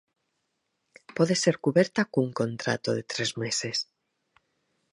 [1.15, 3.77] Pode ser cuberta cun contrato de tres meses.